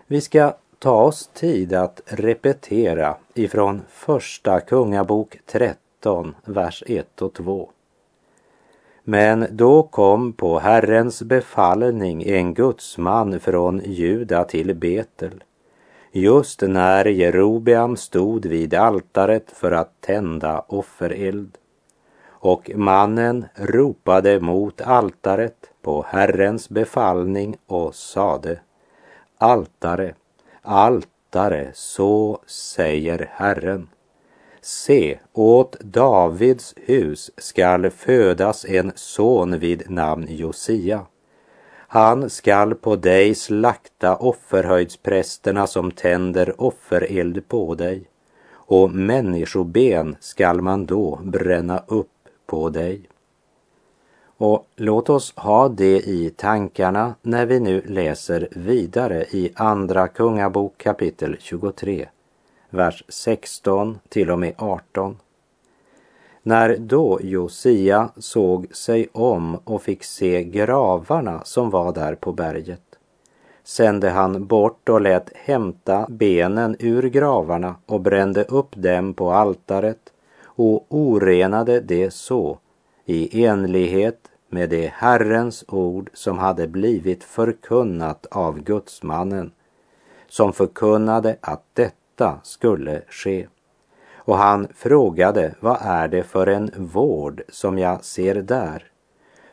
Vi 0.07 0.21
ska 0.21 0.55
ta 0.79 1.03
oss 1.03 1.31
tid 1.35 1.73
att 1.73 2.01
repetera 2.07 3.17
ifrån 3.35 3.83
Första 3.89 4.61
Kungabok 4.61 5.39
13, 5.47 6.35
vers 6.45 6.83
1 6.87 7.23
och 7.23 7.35
2. 7.35 7.71
Men 9.05 9.47
då 9.51 9.83
kom 9.83 10.33
på 10.33 10.59
Herrens 10.59 11.23
befallning 11.23 12.23
en 12.23 12.55
gudsman 12.55 13.41
från 13.41 13.83
Juda 13.85 14.45
till 14.45 14.75
Betel 14.75 15.45
just 16.13 16.63
när 16.63 17.05
Jerobeam 17.05 17.97
stod 17.97 18.47
vid 18.47 18.75
altaret 18.75 19.51
för 19.51 19.73
att 19.73 20.01
tända 20.01 20.65
offereld. 20.69 21.59
Och 22.29 22.71
mannen 22.75 23.47
ropade 23.55 24.41
mot 24.41 24.81
altaret 24.81 25.71
på 25.83 26.05
Herrens 26.09 26.69
befallning 26.69 27.57
och 27.67 27.95
sade 27.95 28.61
Altare, 29.39 30.15
altare, 30.63 31.71
så 31.75 32.41
säger 32.47 33.31
Herren. 33.33 33.89
Se, 34.61 35.19
åt 35.33 35.81
Davids 35.81 36.75
hus 36.77 37.31
skall 37.37 37.91
födas 37.91 38.65
en 38.65 38.93
son 38.95 39.59
vid 39.59 39.91
namn 39.91 40.27
Josia 40.31 41.07
han 41.91 42.31
skall 42.31 42.75
på 42.75 42.97
dig 42.97 43.35
slakta 43.35 44.17
offerhöjdsprästerna 44.17 45.67
som 45.67 45.91
tänder 45.91 46.61
offereld 46.61 47.49
på 47.49 47.75
dig 47.75 48.09
och 48.53 48.91
människoben 48.91 50.17
skall 50.21 50.61
man 50.61 50.87
då 50.87 51.21
bränna 51.23 51.83
upp 51.87 52.29
på 52.47 52.69
dig. 52.69 53.09
Och 54.37 54.67
låt 54.77 55.11
oss 55.11 55.33
ha 55.37 55.69
det 55.69 56.09
i 56.09 56.33
tankarna 56.37 57.15
när 57.23 57.47
vi 57.47 57.61
nu 57.61 57.83
läser 57.87 58.49
vidare 58.51 59.25
i 59.31 59.53
Andra 59.55 60.09
Kungabok 60.09 60.79
kapitel 60.79 61.37
23, 61.41 62.09
vers 62.71 63.05
16 63.09 63.99
till 64.09 64.31
och 64.31 64.39
med 64.39 64.55
18. 64.59 65.17
När 66.49 66.77
då 66.77 67.21
Josia 67.23 68.09
såg 68.17 68.77
sig 68.77 69.09
om 69.13 69.59
och 69.65 69.83
fick 69.83 70.05
se 70.05 70.45
gravarna 70.45 71.41
som 71.45 71.71
var 71.71 71.93
där 71.93 72.15
på 72.15 72.33
berget 72.33 72.99
sände 73.65 74.11
han 74.11 74.47
bort 74.47 74.89
och 74.89 75.01
lät 75.01 75.37
hämta 75.37 76.07
benen 76.09 76.77
ur 76.79 77.03
gravarna 77.03 77.75
och 77.87 78.01
brände 78.01 78.45
upp 78.45 78.77
dem 78.77 79.15
på 79.15 79.33
altaret 79.33 80.13
och 80.45 80.87
orenade 80.89 81.81
det 81.81 82.11
så 82.11 82.59
i 83.05 83.45
enlighet 83.45 84.21
med 84.49 84.71
det 84.71 84.93
Herrens 84.95 85.65
ord 85.69 86.11
som 86.15 86.39
hade 86.39 86.69
blivit 86.69 87.25
förkunnat 87.25 88.27
av 88.27 88.61
gudsmannen 88.61 89.53
som 90.29 90.53
förkunnade 90.53 91.37
att 91.41 91.65
detta 91.75 92.41
skulle 92.43 93.03
ske. 93.09 93.47
Och 94.29 94.39
han 94.39 94.69
frågade, 94.75 95.55
vad 95.61 95.79
är 95.81 96.09
det 96.09 96.23
för 96.23 96.47
en 96.47 96.71
vård 96.77 97.43
som 97.49 97.79
jag 97.79 98.05
ser 98.05 98.35
där? 98.35 98.83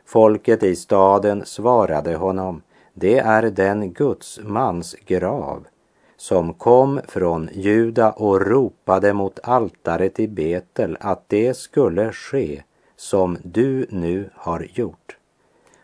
Folket 0.05 0.63
i 0.63 0.75
staden 0.75 1.45
svarade 1.45 2.15
honom, 2.15 2.61
det 2.93 3.19
är 3.19 3.41
den 3.41 3.93
gudsmans 3.93 4.95
grav 5.05 5.67
som 6.17 6.53
kom 6.53 6.99
från 7.07 7.49
Juda 7.53 8.11
och 8.11 8.41
ropade 8.41 9.13
mot 9.13 9.39
altaret 9.43 10.19
i 10.19 10.27
Betel 10.27 10.97
att 10.99 11.23
det 11.29 11.57
skulle 11.57 12.11
ske 12.11 12.63
som 12.95 13.37
du 13.43 13.87
nu 13.89 14.29
har 14.33 14.67
gjort. 14.73 15.17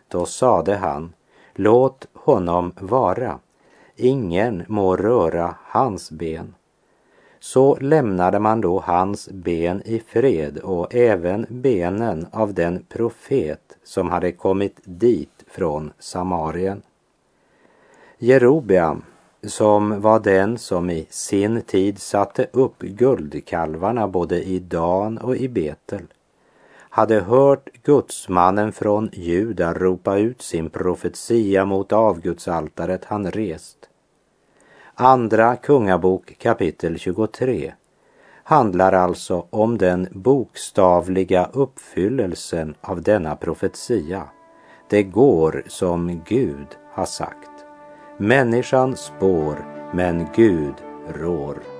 Då 0.08 0.26
sade 0.26 0.76
han, 0.76 1.12
låt 1.54 2.06
honom 2.12 2.72
vara, 2.80 3.38
ingen 3.96 4.64
må 4.68 4.96
röra 4.96 5.54
hans 5.62 6.10
ben. 6.10 6.54
Så 7.44 7.76
lämnade 7.80 8.38
man 8.38 8.60
då 8.60 8.80
hans 8.80 9.28
ben 9.28 9.82
i 9.84 10.02
fred 10.06 10.58
och 10.58 10.94
även 10.94 11.46
benen 11.48 12.26
av 12.32 12.54
den 12.54 12.84
profet 12.88 13.76
som 13.84 14.10
hade 14.10 14.32
kommit 14.32 14.80
dit 14.84 15.44
från 15.46 15.92
Samarien. 15.98 16.82
Jerobeam, 18.18 19.02
som 19.46 20.00
var 20.00 20.20
den 20.20 20.58
som 20.58 20.90
i 20.90 21.06
sin 21.10 21.62
tid 21.62 21.98
satte 21.98 22.46
upp 22.52 22.82
guldkalvarna 22.82 24.08
både 24.08 24.42
i 24.42 24.58
Dan 24.58 25.18
och 25.18 25.36
i 25.36 25.48
Betel, 25.48 26.06
hade 26.74 27.20
hört 27.20 27.68
gudsmannen 27.82 28.72
från 28.72 29.10
Juda 29.12 29.74
ropa 29.74 30.18
ut 30.18 30.42
sin 30.42 30.70
profetia 30.70 31.64
mot 31.64 31.92
avgudsaltaret 31.92 33.04
han 33.04 33.30
rest. 33.30 33.88
Andra 34.94 35.56
Kungabok 35.56 36.38
kapitel 36.38 36.98
23 36.98 37.72
handlar 38.44 38.92
alltså 38.92 39.46
om 39.50 39.78
den 39.78 40.08
bokstavliga 40.10 41.50
uppfyllelsen 41.52 42.74
av 42.80 43.02
denna 43.02 43.36
profetia. 43.36 44.28
Det 44.90 45.02
går 45.02 45.62
som 45.66 46.22
Gud 46.26 46.66
har 46.92 47.04
sagt. 47.04 47.50
Människan 48.18 48.96
spår, 48.96 49.56
men 49.94 50.26
Gud 50.34 50.74
rår. 51.14 51.71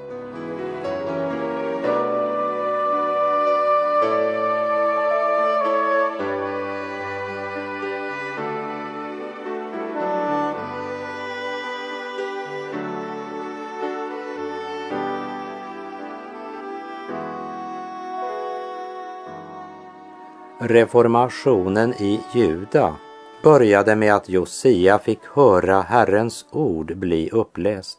Reformationen 20.72 21.92
i 21.92 22.20
Juda 22.34 22.96
började 23.42 23.96
med 23.96 24.14
att 24.14 24.28
Josia 24.28 24.98
fick 24.98 25.18
höra 25.34 25.80
Herrens 25.80 26.46
ord 26.50 26.96
bli 26.96 27.30
uppläst. 27.30 27.98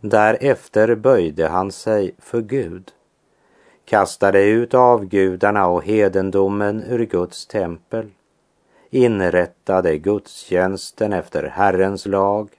Därefter 0.00 0.94
böjde 0.94 1.48
han 1.48 1.72
sig 1.72 2.14
för 2.18 2.40
Gud, 2.40 2.90
kastade 3.84 4.44
ut 4.44 4.74
avgudarna 4.74 5.66
och 5.66 5.84
hedendomen 5.84 6.82
ur 6.88 7.04
Guds 7.04 7.46
tempel, 7.46 8.10
inrättade 8.90 9.98
gudstjänsten 9.98 11.12
efter 11.12 11.42
Herrens 11.42 12.06
lag 12.06 12.50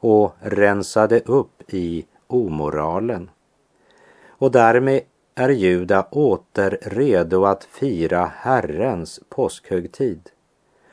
och 0.00 0.36
rensade 0.40 1.20
upp 1.20 1.62
i 1.74 2.06
omoralen. 2.26 3.30
Och 4.28 4.50
därmed 4.50 5.00
är 5.38 5.48
Juda 5.48 6.02
åter 6.10 6.78
redo 6.82 7.44
att 7.44 7.64
fira 7.64 8.32
Herrens 8.36 9.20
påskhögtid 9.28 10.30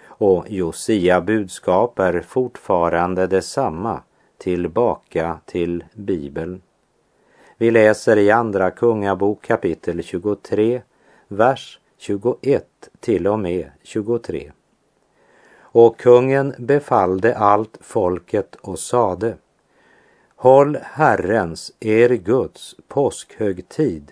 och 0.06 0.46
Josia 0.50 1.22
budskap 1.22 2.00
är 2.00 2.22
fortfarande 2.22 3.28
detsamma 3.28 4.02
tillbaka 4.38 5.40
till 5.46 5.84
Bibeln. 5.94 6.62
Vi 7.58 7.72
läser 7.72 8.18
i 8.18 8.32
Andra 8.32 8.72
Kungabok 8.72 9.42
kapitel 9.42 10.04
23, 10.04 10.82
vers 11.28 11.80
21 11.98 12.66
till 13.00 13.28
och 13.28 13.40
med 13.40 13.72
23. 13.84 14.52
Och 15.60 15.98
kungen 15.98 16.54
befallde 16.58 17.38
allt 17.38 17.78
folket 17.82 18.56
och 18.56 18.80
sade 18.80 19.36
Håll 20.36 20.78
Herrens, 20.82 21.72
er 21.80 22.10
Guds, 22.10 22.76
påskhögtid 22.88 24.12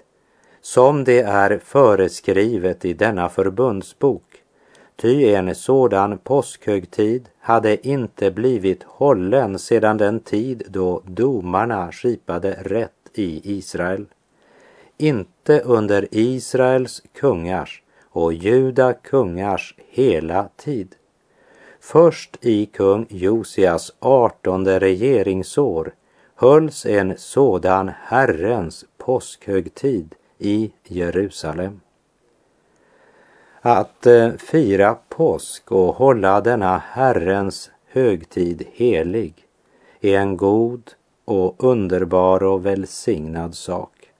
som 0.62 1.04
det 1.04 1.20
är 1.20 1.60
föreskrivet 1.64 2.86
i 2.86 2.94
denna 2.94 3.30
förbundsbok 3.30 4.42
Ty 5.02 5.34
en 5.34 5.56
sådan 5.56 6.18
påskhögtid 6.18 7.30
hade 7.40 7.88
inte 7.88 8.32
blivit 8.32 8.84
hållen 8.84 9.60
sedan 9.60 9.98
den 9.98 10.20
tid 10.20 10.64
då 10.70 11.02
domarna 11.06 11.92
skipade 11.92 12.58
rätt 12.62 12.92
i 13.14 13.58
Israel. 13.58 14.06
Inte 14.98 15.60
under 15.60 16.08
Israels 16.12 17.04
kungars 17.14 17.84
och 18.10 18.34
Juda 18.34 18.94
kungars 18.94 19.76
hela 19.90 20.50
tid. 20.58 20.96
Först 21.80 22.38
i 22.42 22.66
kung 22.66 23.06
Josias 23.10 23.94
artonde 24.00 24.80
regeringsår 24.80 25.94
hölls 26.36 26.86
en 26.86 27.14
sådan 27.18 27.92
Herrens 28.04 28.86
påskhögtid 28.98 30.16
i 30.42 30.72
Jerusalem. 30.88 31.82
Att 33.62 34.06
eh, 34.06 34.32
fira 34.32 34.98
påsk 35.10 35.72
och 35.72 35.96
hålla 35.96 36.42
denna 36.42 36.78
Herrens 36.78 37.72
högtid 37.88 38.68
helig 38.72 39.34
är 40.02 40.18
en 40.18 40.38
god 40.38 40.92
och 41.26 41.64
underbar 41.64 42.44
och 42.44 42.66
välsignad 42.66 43.56
sak. 43.56 44.12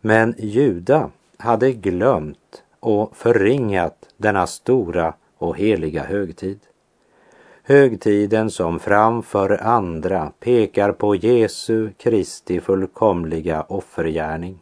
Men 0.00 0.34
Juda 0.38 1.10
hade 1.36 1.72
glömt 1.72 2.62
och 2.80 3.16
förringat 3.16 4.08
denna 4.16 4.46
stora 4.46 5.14
och 5.38 5.56
heliga 5.56 6.02
högtid. 6.02 6.60
Högtiden 7.62 8.50
som 8.50 8.80
framför 8.80 9.62
andra 9.62 10.32
pekar 10.40 10.92
på 10.92 11.14
Jesu 11.14 11.90
Kristi 11.98 12.60
fullkomliga 12.60 13.62
offergärning. 13.68 14.58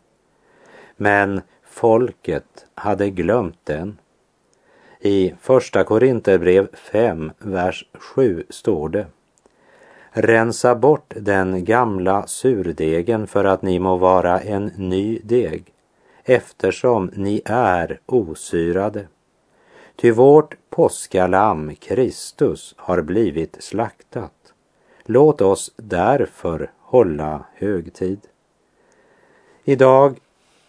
Men 1.00 1.40
Folket 1.62 2.66
hade 2.74 3.10
glömt 3.10 3.58
den. 3.64 3.98
I 5.00 5.34
Första 5.40 5.84
Korinterbrev 5.84 6.68
5, 6.76 7.32
vers 7.38 7.84
7 7.94 8.44
står 8.48 8.88
det 8.88 9.06
Rensa 10.10 10.74
bort 10.74 11.14
den 11.16 11.64
gamla 11.64 12.26
surdegen 12.26 13.26
för 13.26 13.44
att 13.44 13.62
ni 13.62 13.78
må 13.78 13.96
vara 13.96 14.40
en 14.40 14.66
ny 14.76 15.20
deg, 15.24 15.72
eftersom 16.24 17.10
ni 17.14 17.42
är 17.44 18.00
osyrade. 18.06 19.06
Ty 19.96 20.10
vårt 20.10 20.56
påskalamm 20.70 21.74
Kristus 21.74 22.74
har 22.78 23.02
blivit 23.02 23.62
slaktat. 23.62 24.52
Låt 25.04 25.40
oss 25.40 25.72
därför 25.76 26.70
hålla 26.80 27.44
högtid. 27.54 28.20
Idag 29.64 30.18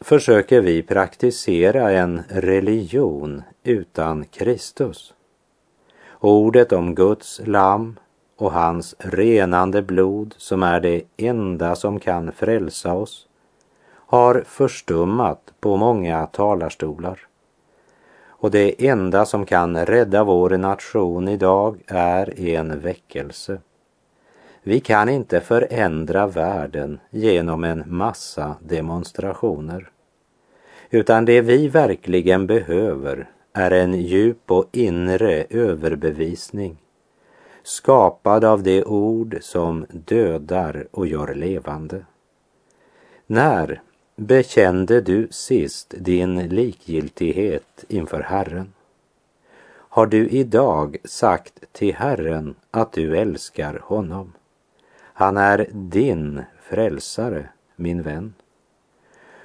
försöker 0.02 0.62
vi 0.62 0.84
praktisera 0.84 1.92
en 1.92 2.24
religion 2.30 3.44
utan 3.64 4.26
Kristus. 4.26 5.14
Ordet 6.20 6.72
om 6.72 6.96
Guds 6.96 7.42
lamm 7.46 8.00
och 8.38 8.52
hans 8.52 8.96
renande 9.00 9.82
blod 9.82 10.36
som 10.38 10.64
är 10.64 10.80
det 10.80 11.04
enda 11.18 11.76
som 11.76 12.00
kan 12.00 12.32
frälsa 12.32 12.94
oss 12.94 13.28
har 13.92 14.44
förstummat 14.48 15.54
på 15.60 15.78
många 15.78 16.26
talarstolar. 16.26 17.20
Och 18.28 18.52
det 18.52 18.88
enda 18.88 19.26
som 19.26 19.46
kan 19.46 19.86
rädda 19.86 20.24
vår 20.24 20.50
nation 20.50 21.28
idag 21.28 21.78
är 21.88 22.40
en 22.40 22.80
väckelse. 22.80 23.60
Vi 24.63 24.80
kan 24.80 25.10
inte 25.10 25.41
förändra 25.41 26.28
världen 26.28 27.00
genom 27.10 27.63
en 27.63 27.84
massa 27.88 28.56
demonstrationer. 28.60 29.89
Utan 30.89 31.26
det 31.26 31.41
vi 31.41 31.67
verkligen 31.67 32.48
behöver 32.48 33.30
är 33.54 33.72
en 33.72 33.93
djup 33.93 34.52
och 34.52 34.65
inre 34.72 35.45
överbevisning 35.50 36.78
skapad 37.69 38.45
av 38.45 38.63
det 38.63 38.86
ord 38.86 39.38
som 39.41 39.86
dödar 39.89 40.88
och 40.91 41.08
gör 41.08 41.36
levande. 41.36 42.06
När 43.28 43.82
bekände 44.15 45.02
du 45.02 45.28
sist 45.32 45.93
din 45.98 46.48
likgiltighet 46.48 47.86
inför 47.88 48.22
Herren? 48.22 48.74
Har 49.72 50.06
du 50.06 50.30
idag 50.30 50.98
sagt 51.04 51.54
till 51.72 51.95
Herren 51.95 52.56
att 52.72 52.91
du 52.93 53.17
älskar 53.17 53.80
honom? 53.84 54.32
Han 55.20 55.38
är 55.38 55.68
din 55.72 56.44
frälsare, 56.62 57.50
min 57.76 58.02
vän. 58.02 58.34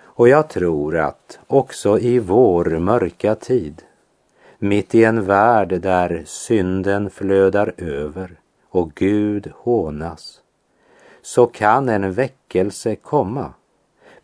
Och 0.02 0.28
jag 0.28 0.48
tror 0.48 0.96
att 0.98 1.38
också 1.46 1.98
i 1.98 2.18
vår 2.18 2.64
mörka 2.64 3.34
tid, 3.34 3.82
mitt 4.58 4.94
i 4.94 5.04
en 5.04 5.24
värld 5.24 5.80
där 5.80 6.22
synden 6.26 7.10
flödar 7.10 7.74
över 7.76 8.30
och 8.68 8.94
Gud 8.94 9.52
hånas, 9.54 10.40
så 11.22 11.46
kan 11.46 11.88
en 11.88 12.12
väckelse 12.12 12.96
komma, 12.96 13.52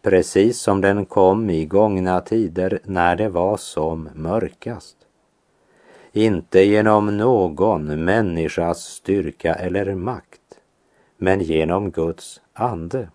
precis 0.02 0.60
som 0.60 0.80
den 0.80 1.04
kom 1.04 1.50
i 1.50 1.64
gångna 1.64 2.20
tider 2.20 2.78
när 2.84 3.16
det 3.16 3.28
var 3.28 3.56
som 3.56 4.08
mörkast. 4.14 4.96
Inte 6.12 6.60
genom 6.60 7.16
någon 7.16 8.04
människas 8.04 8.78
styrka 8.84 9.54
eller 9.54 9.94
makt, 9.94 10.39
men 11.22 11.40
genom 11.40 11.90
Guds 11.90 12.40
ande. 12.52 13.08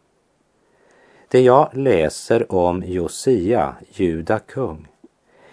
Det 1.27 1.41
jag 1.41 1.69
läser 1.73 2.51
om 2.51 2.83
Josia, 2.83 3.75
Juda 3.89 4.39
kung, 4.39 4.87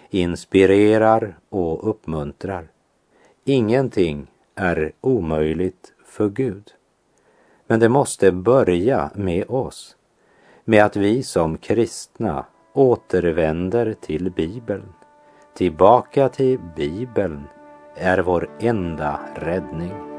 inspirerar 0.09 1.37
och 1.49 1.89
uppmuntrar. 1.89 2.67
Ingenting 3.45 4.27
är 4.55 4.91
omöjligt 5.01 5.93
för 6.05 6.29
Gud. 6.29 6.73
Men 7.67 7.79
det 7.79 7.89
måste 7.89 8.31
börja 8.31 9.11
med 9.15 9.45
oss, 9.49 9.95
med 10.65 10.83
att 10.85 10.95
vi 10.95 11.23
som 11.23 11.57
kristna 11.57 12.45
återvänder 12.73 13.95
till 14.01 14.31
Bibeln. 14.31 14.93
Tillbaka 15.53 16.29
till 16.29 16.59
Bibeln 16.75 17.43
är 17.95 18.19
vår 18.19 18.49
enda 18.59 19.19
räddning. 19.35 20.12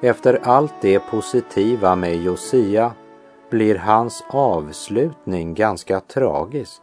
Efter 0.00 0.38
allt 0.42 0.74
det 0.80 0.98
positiva 0.98 1.96
med 1.96 2.16
Josia 2.16 2.92
blir 3.50 3.74
hans 3.74 4.24
avslutning 4.28 5.54
ganska 5.54 6.00
tragisk 6.00 6.82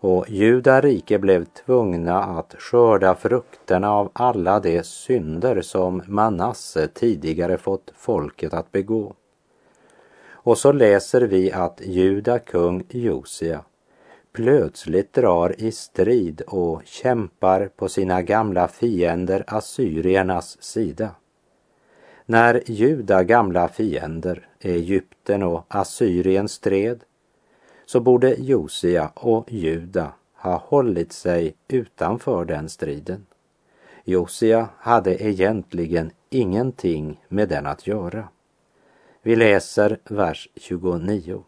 och 0.00 0.30
judarike 0.30 1.18
blev 1.18 1.44
tvungna 1.44 2.22
att 2.22 2.54
skörda 2.58 3.14
frukterna 3.14 3.92
av 3.92 4.10
alla 4.12 4.60
de 4.60 4.82
synder 4.82 5.62
som 5.62 6.02
Manasse 6.06 6.88
tidigare 6.88 7.58
fått 7.58 7.92
folket 7.96 8.54
att 8.54 8.72
begå. 8.72 9.14
Och 10.30 10.58
så 10.58 10.72
läser 10.72 11.20
vi 11.20 11.52
att 11.52 11.80
Juda 11.84 12.38
kung 12.38 12.84
Josia 12.90 13.60
plötsligt 14.32 15.12
drar 15.12 15.60
i 15.60 15.72
strid 15.72 16.42
och 16.46 16.82
kämpar 16.84 17.70
på 17.76 17.88
sina 17.88 18.22
gamla 18.22 18.68
fiender 18.68 19.44
assyriernas 19.46 20.62
sida. 20.62 21.10
När 22.26 22.62
Juda 22.66 23.24
gamla 23.24 23.68
fiender, 23.68 24.48
Egypten 24.60 25.42
och 25.42 25.64
Assyrien 25.68 26.48
stred, 26.48 27.04
så 27.86 28.00
borde 28.00 28.34
Josia 28.34 29.10
och 29.14 29.52
Juda 29.52 30.12
ha 30.34 30.56
hållit 30.56 31.12
sig 31.12 31.54
utanför 31.68 32.44
den 32.44 32.68
striden. 32.68 33.26
Josia 34.04 34.68
hade 34.78 35.24
egentligen 35.24 36.10
ingenting 36.30 37.24
med 37.28 37.48
den 37.48 37.66
att 37.66 37.86
göra. 37.86 38.28
Vi 39.22 39.36
läser 39.36 39.98
vers 40.04 40.48
29. 40.56 41.44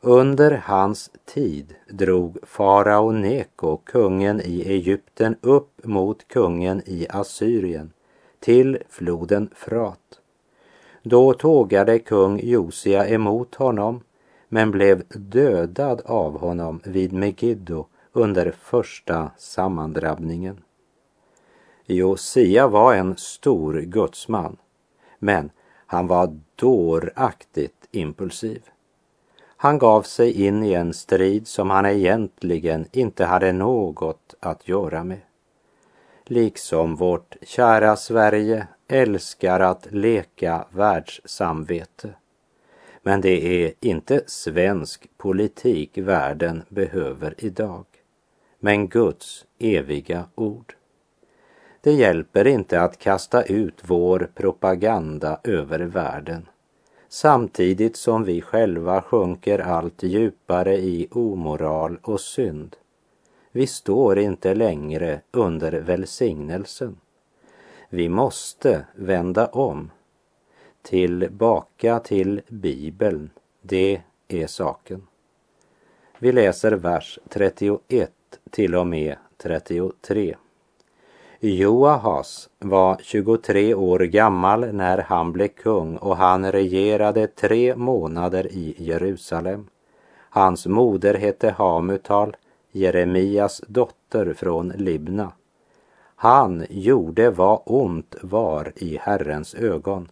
Under 0.00 0.50
hans 0.50 1.10
tid 1.24 1.74
drog 1.88 2.38
farao 2.42 3.10
Neko, 3.10 3.76
kungen 3.76 4.40
i 4.40 4.62
Egypten, 4.68 5.36
upp 5.40 5.84
mot 5.84 6.28
kungen 6.28 6.82
i 6.86 7.06
Assyrien 7.10 7.92
till 8.46 8.78
floden 8.88 9.50
Frat. 9.54 10.20
Då 11.02 11.32
tågade 11.32 11.98
kung 11.98 12.40
Josia 12.40 13.08
emot 13.08 13.54
honom 13.54 14.00
men 14.48 14.70
blev 14.70 15.02
dödad 15.08 16.02
av 16.04 16.38
honom 16.38 16.80
vid 16.84 17.12
Megiddo 17.12 17.86
under 18.12 18.50
första 18.50 19.30
sammandrabbningen. 19.36 20.56
Josia 21.86 22.68
var 22.68 22.94
en 22.94 23.16
stor 23.16 23.80
gudsman, 23.80 24.56
men 25.18 25.50
han 25.86 26.06
var 26.06 26.40
dåraktigt 26.56 27.88
impulsiv. 27.90 28.62
Han 29.56 29.78
gav 29.78 30.02
sig 30.02 30.46
in 30.46 30.64
i 30.64 30.72
en 30.72 30.94
strid 30.94 31.46
som 31.46 31.70
han 31.70 31.86
egentligen 31.86 32.86
inte 32.92 33.24
hade 33.24 33.52
något 33.52 34.34
att 34.40 34.68
göra 34.68 35.04
med 35.04 35.25
liksom 36.30 36.96
vårt 36.96 37.36
kära 37.42 37.96
Sverige 37.96 38.66
älskar 38.88 39.60
att 39.60 39.86
leka 39.90 40.66
världssamvete. 40.70 42.14
Men 43.02 43.20
det 43.20 43.64
är 43.64 43.72
inte 43.80 44.22
svensk 44.26 45.08
politik 45.16 45.98
världen 45.98 46.62
behöver 46.68 47.34
idag, 47.38 47.84
men 48.58 48.88
Guds 48.88 49.44
eviga 49.58 50.24
ord. 50.34 50.74
Det 51.80 51.92
hjälper 51.92 52.46
inte 52.46 52.80
att 52.80 52.98
kasta 52.98 53.42
ut 53.42 53.78
vår 53.82 54.30
propaganda 54.34 55.40
över 55.44 55.78
världen 55.78 56.46
samtidigt 57.08 57.96
som 57.96 58.24
vi 58.24 58.42
själva 58.42 59.02
sjunker 59.02 59.58
allt 59.58 60.02
djupare 60.02 60.76
i 60.76 61.08
omoral 61.10 61.98
och 62.02 62.20
synd 62.20 62.76
vi 63.56 63.66
står 63.66 64.18
inte 64.18 64.54
längre 64.54 65.20
under 65.30 65.72
välsignelsen. 65.72 66.96
Vi 67.88 68.08
måste 68.08 68.84
vända 68.94 69.46
om. 69.46 69.90
Tillbaka 70.82 71.98
till 71.98 72.42
Bibeln, 72.48 73.30
det 73.62 74.00
är 74.28 74.46
saken. 74.46 75.06
Vi 76.18 76.32
läser 76.32 76.72
vers 76.72 77.18
31 77.28 78.10
till 78.50 78.74
och 78.74 78.86
med 78.86 79.16
33. 79.36 80.36
Joahas 81.40 82.48
var 82.58 82.96
23 83.02 83.74
år 83.74 83.98
gammal 83.98 84.72
när 84.72 84.98
han 84.98 85.32
blev 85.32 85.48
kung 85.48 85.96
och 85.96 86.16
han 86.16 86.52
regerade 86.52 87.26
tre 87.26 87.76
månader 87.76 88.46
i 88.46 88.74
Jerusalem. 88.78 89.66
Hans 90.30 90.66
moder 90.66 91.14
hette 91.14 91.50
Hamutal 91.50 92.36
Jeremias 92.76 93.62
dotter 93.68 94.34
från 94.34 94.68
Libna. 94.68 95.32
Han 96.16 96.66
gjorde 96.70 97.30
vad 97.30 97.62
ont 97.64 98.16
var 98.22 98.72
i 98.76 98.98
Herrens 99.02 99.54
ögon, 99.54 100.08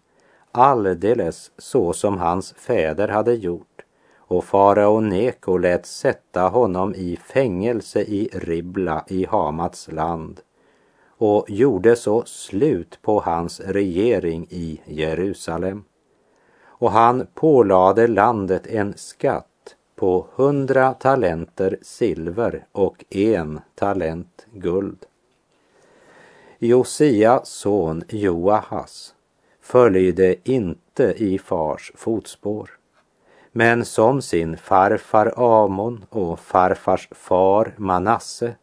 alldeles 0.52 1.50
så 1.58 1.92
som 1.92 2.18
hans 2.18 2.52
fäder 2.52 3.08
hade 3.08 3.34
gjort, 3.34 3.84
och 4.16 4.44
farao 4.44 5.00
Neko 5.00 5.58
lät 5.58 5.86
sätta 5.86 6.48
honom 6.48 6.94
i 6.94 7.16
fängelse 7.16 8.00
i 8.00 8.28
Ribla 8.32 9.04
i 9.08 9.26
Hamats 9.26 9.92
land 9.92 10.40
och 11.18 11.44
gjorde 11.48 11.96
så 11.96 12.22
slut 12.24 12.98
på 13.02 13.20
hans 13.20 13.60
regering 13.60 14.46
i 14.50 14.80
Jerusalem. 14.84 15.84
Och 16.64 16.90
han 16.90 17.26
pålade 17.34 18.06
landet 18.06 18.66
en 18.66 18.94
skatt 18.96 19.53
på 19.94 20.26
hundra 20.34 20.94
talenter 20.94 21.78
silver 21.82 22.66
och 22.72 23.04
en 23.10 23.60
talent 23.74 24.46
guld. 24.52 25.06
Josias 26.58 27.48
son 27.48 28.04
Joahas 28.08 29.14
följde 29.60 30.50
inte 30.50 31.14
i 31.16 31.38
fars 31.38 31.92
fotspår, 31.94 32.70
Men 33.52 33.84
som 33.84 34.22
sin 34.22 34.56
farfar 34.56 35.32
Amon 35.36 36.04
och 36.10 36.40
farfars 36.40 37.08
far 37.10 37.74
Manasse 37.76 38.54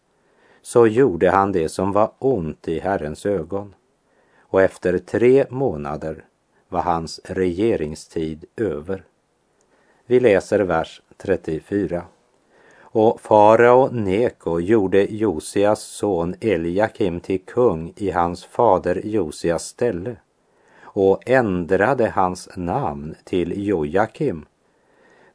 så 0.62 0.88
gjorde 0.88 1.30
han 1.30 1.52
det 1.52 1.70
som 1.70 1.92
var 1.92 2.12
ont 2.20 2.68
i 2.68 2.80
Herrens 2.80 3.26
ögon. 3.26 3.76
Och 4.40 4.62
efter 4.62 4.98
tre 4.98 5.46
månader 5.50 6.26
var 6.70 6.82
hans 6.82 7.20
regeringstid 7.24 8.46
över. 8.58 9.04
Vi 10.06 10.20
läser 10.20 10.60
vers 10.60 11.02
34. 11.22 12.04
Och 12.82 13.22
farao 13.22 13.90
Neko 13.92 14.60
gjorde 14.60 15.04
Josias 15.16 15.82
son 15.82 16.36
Eliakim 16.42 17.20
till 17.20 17.40
kung 17.46 17.94
i 17.96 18.12
hans 18.12 18.46
fader 18.46 19.02
Josias 19.04 19.64
ställe 19.64 20.16
och 20.84 21.30
ändrade 21.30 22.10
hans 22.10 22.50
namn 22.56 23.16
till 23.24 23.68
Jojakim. 23.68 24.46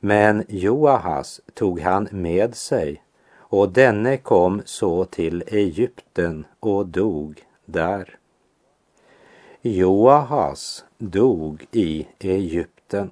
Men 0.00 0.44
Joahas 0.48 1.40
tog 1.54 1.80
han 1.80 2.08
med 2.10 2.54
sig 2.54 3.02
och 3.34 3.72
denne 3.72 4.16
kom 4.16 4.62
så 4.64 5.04
till 5.04 5.44
Egypten 5.46 6.46
och 6.60 6.86
dog 6.86 7.44
där. 7.64 8.18
Joahas 9.62 10.84
dog 10.98 11.66
i 11.72 12.06
Egypten 12.18 13.10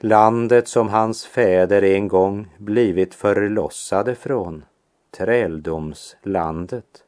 landet 0.00 0.68
som 0.68 0.88
hans 0.88 1.26
fäder 1.26 1.82
en 1.82 2.08
gång 2.08 2.54
blivit 2.58 3.14
förlossade 3.14 4.14
från, 4.14 4.64
träldomslandet. 5.10 7.04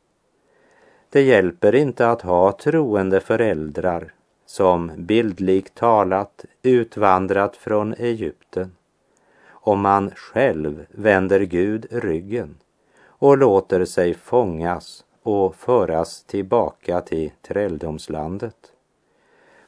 Det 1.10 1.22
hjälper 1.22 1.74
inte 1.74 2.10
att 2.10 2.22
ha 2.22 2.52
troende 2.52 3.20
föräldrar 3.20 4.14
som 4.46 4.92
bildligt 4.96 5.74
talat 5.74 6.44
utvandrat 6.62 7.56
från 7.56 7.94
Egypten 7.94 8.72
om 9.64 9.80
man 9.80 10.10
själv 10.10 10.86
vänder 10.90 11.40
Gud 11.40 11.86
ryggen 11.90 12.54
och 13.06 13.38
låter 13.38 13.84
sig 13.84 14.14
fångas 14.14 15.04
och 15.22 15.56
föras 15.56 16.24
tillbaka 16.24 17.00
till 17.00 17.30
träldomslandet. 17.42 18.71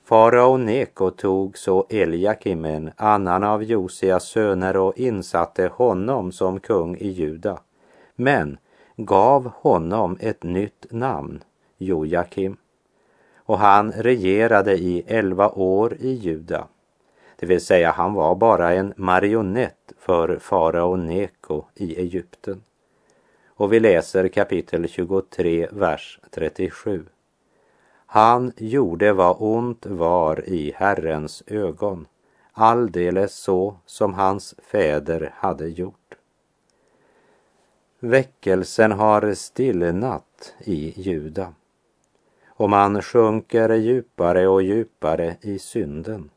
Farao 0.07 0.57
Neko 0.57 1.11
tog 1.11 1.59
så 1.59 1.87
Eliakim, 1.91 2.65
en 2.65 2.91
annan 2.97 3.45
av 3.45 3.63
Josias 3.63 4.25
söner, 4.25 4.77
och 4.77 4.99
insatte 4.99 5.67
honom 5.67 6.33
som 6.33 6.61
kung 6.61 6.97
i 6.97 7.09
Juda, 7.09 7.61
men 8.17 8.59
gav 8.97 9.51
honom 9.55 10.17
ett 10.21 10.43
nytt 10.43 10.87
namn, 10.91 11.43
Jojakim. 11.79 12.57
Och 13.37 13.59
han 13.59 13.93
regerade 13.93 14.75
i 14.77 15.05
elva 15.07 15.49
år 15.51 15.95
i 16.01 16.13
Juda, 16.13 16.69
det 17.37 17.47
vill 17.47 17.61
säga 17.61 17.91
han 17.91 18.15
var 18.15 18.35
bara 18.35 18.73
en 18.73 18.95
marionett 18.97 19.93
för 19.99 20.39
farao 20.39 20.97
Neko 20.97 21.65
i 21.75 22.01
Egypten. 22.01 22.63
Och 23.47 23.73
vi 23.73 23.81
läser 23.81 24.29
kapitel 24.29 24.89
23, 24.89 25.69
vers 25.73 26.21
37. 26.31 27.05
Han 28.15 28.53
gjorde 28.57 29.13
vad 29.13 29.37
ont 29.39 29.87
var 29.87 30.49
i 30.49 30.73
Herrens 30.77 31.43
ögon, 31.47 32.07
alldeles 32.53 33.35
så 33.35 33.77
som 33.87 34.15
hans 34.15 34.55
fäder 34.63 35.33
hade 35.37 35.69
gjort. 35.69 36.15
Väckelsen 38.01 38.93
har 38.93 39.35
stillnat 39.35 40.55
i 40.59 40.95
Juda 40.97 41.55
och 42.47 42.71
man 42.71 43.03
sjunker 43.03 43.75
djupare 43.75 44.49
och 44.49 44.63
djupare 44.63 45.37
i 45.41 45.59
synden 45.59 46.31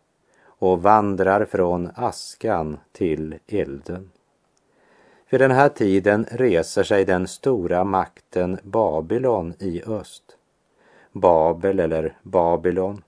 och 0.45 0.81
vandrar 0.81 1.45
från 1.45 1.89
askan 1.95 2.77
till 2.91 3.35
elden. 3.47 4.11
Vid 5.29 5.41
den 5.41 5.51
här 5.51 5.69
tiden 5.69 6.25
reser 6.31 6.83
sig 6.83 7.05
den 7.05 7.27
stora 7.27 7.83
makten 7.83 8.57
Babylon 8.63 9.53
i 9.59 9.83
öst 9.87 10.36
Babel 11.19 11.79
eller 11.79 12.17
Babylon 12.23 13.03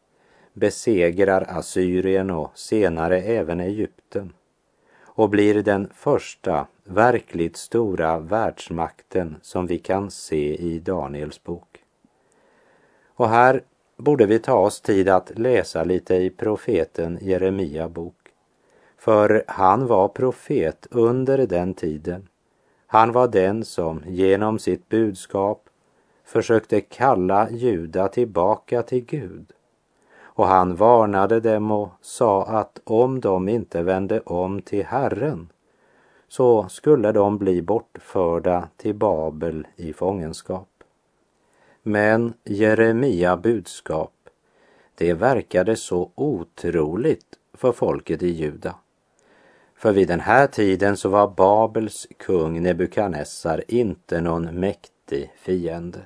besegrar 0.53 1.45
Assyrien 1.49 2.29
och 2.31 2.51
senare 2.57 3.21
även 3.21 3.59
Egypten 3.59 4.33
och 5.03 5.29
blir 5.29 5.63
den 5.63 5.89
första 5.93 6.67
verkligt 6.83 7.57
stora 7.57 8.19
världsmakten 8.19 9.35
som 9.41 9.67
vi 9.67 9.79
kan 9.79 10.11
se 10.11 10.55
i 10.55 10.79
Daniels 10.79 11.43
bok. 11.43 11.83
Och 13.07 13.29
här 13.29 13.63
borde 13.97 14.25
vi 14.25 14.39
ta 14.39 14.53
oss 14.53 14.81
tid 14.81 15.09
att 15.09 15.39
läsa 15.39 15.83
lite 15.83 16.15
i 16.15 16.29
profeten 16.29 17.19
Jeremia 17.21 17.89
bok. 17.89 18.15
För 18.97 19.43
han 19.47 19.87
var 19.87 20.07
profet 20.07 20.87
under 20.91 21.37
den 21.37 21.73
tiden. 21.73 22.27
Han 22.87 23.11
var 23.11 23.27
den 23.27 23.65
som 23.65 24.03
genom 24.07 24.59
sitt 24.59 24.89
budskap 24.89 25.68
försökte 26.29 26.81
kalla 26.81 27.49
Juda 27.49 28.07
tillbaka 28.07 28.83
till 28.83 29.05
Gud. 29.05 29.51
Och 30.21 30.47
han 30.47 30.75
varnade 30.75 31.39
dem 31.39 31.71
och 31.71 31.89
sa 32.01 32.45
att 32.45 32.79
om 32.83 33.19
de 33.19 33.49
inte 33.49 33.83
vände 33.83 34.19
om 34.19 34.61
till 34.61 34.85
Herren 34.85 35.49
så 36.27 36.69
skulle 36.69 37.11
de 37.11 37.37
bli 37.37 37.61
bortförda 37.61 38.67
till 38.77 38.95
Babel 38.95 39.67
i 39.75 39.93
fångenskap. 39.93 40.83
Men 41.83 42.33
Jeremia 42.43 43.37
budskap, 43.37 44.13
det 44.95 45.13
verkade 45.13 45.75
så 45.75 46.11
otroligt 46.15 47.39
för 47.53 47.71
folket 47.71 48.23
i 48.23 48.29
Juda. 48.29 48.75
För 49.75 49.91
vid 49.91 50.07
den 50.07 50.19
här 50.19 50.47
tiden 50.47 50.97
så 50.97 51.09
var 51.09 51.27
Babels 51.27 52.07
kung 52.17 52.63
Nebukadnessar 52.63 53.63
inte 53.67 54.21
någon 54.21 54.59
mäktig 54.59 55.31
fiende. 55.37 55.99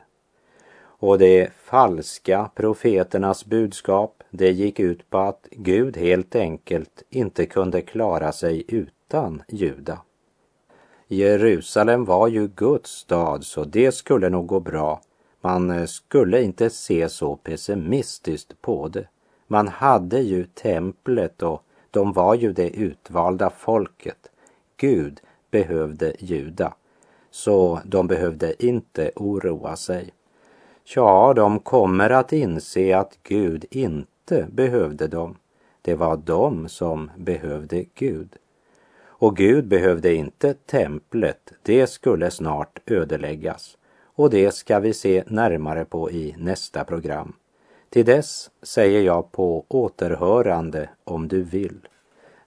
Och 1.04 1.18
de 1.18 1.48
falska 1.63 2.50
profeternas 2.56 3.46
budskap, 3.46 4.24
det 4.30 4.52
gick 4.52 4.80
ut 4.80 5.10
på 5.10 5.18
att 5.18 5.48
Gud 5.52 5.98
helt 5.98 6.36
enkelt 6.36 7.04
inte 7.10 7.46
kunde 7.46 7.82
klara 7.82 8.32
sig 8.32 8.63
utan 8.68 9.44
Juda. 9.48 10.02
Jerusalem 11.08 12.06
var 12.06 12.28
ju 12.28 12.48
Guds 12.48 12.92
stad, 12.92 13.44
så 13.44 13.63
det 13.63 13.92
skulle 13.92 14.30
nog 14.30 14.48
gå 14.48 14.60
bra. 14.60 15.02
Man 15.42 15.72
eh, 15.72 15.86
skulle 15.86 16.42
inte 16.42 16.70
se 16.70 17.10
så 17.10 17.36
pessimistiskt 17.36 18.62
på 18.62 18.88
det. 18.88 19.08
Man 19.48 19.68
hade 19.68 20.20
ju 20.20 20.46
templet 20.46 21.44
och 21.44 21.63
de 21.92 22.13
var 22.13 22.36
ju 22.36 22.54
det 22.54 22.70
utvalda 22.70 23.50
folket. 23.50 24.32
Gud 24.78 25.20
behövde 25.52 26.13
Juda, 26.20 26.74
så 27.32 27.80
de 27.86 28.08
behövde 28.08 28.66
inte 28.66 29.12
oroa 29.16 29.76
sig. 29.76 30.13
Ja, 30.86 31.34
de 31.36 31.60
kommer 31.60 32.10
att 32.10 32.34
inse 32.34 32.98
att 32.98 33.17
Gud 33.24 33.65
inte 33.72 34.48
behövde 34.52 35.08
dem. 35.08 35.38
Det 35.82 35.96
var 35.96 36.17
de 36.17 36.69
som 36.69 37.12
behövde 37.17 37.86
Gud. 37.96 38.36
Och 39.02 39.38
Gud 39.38 39.67
behövde 39.67 40.13
inte 40.13 40.54
templet, 40.54 41.54
det 41.63 41.88
skulle 41.88 42.32
snart 42.32 42.80
ödeläggas. 42.86 43.78
Och 44.15 44.30
det 44.30 44.52
ska 44.52 44.80
vi 44.80 44.93
se 44.93 45.24
närmare 45.28 45.86
på 45.86 46.12
i 46.12 46.36
nästa 46.38 46.84
program. 46.84 47.34
Till 47.89 48.06
dess 48.06 48.52
säger 48.62 49.02
jag 49.02 49.32
på 49.32 49.65
återhörande 49.67 50.89
om 51.04 51.28
du 51.28 51.43
vill. 51.43 51.88